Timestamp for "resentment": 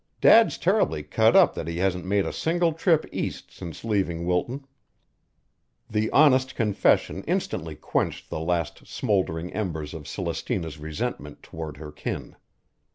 10.79-11.43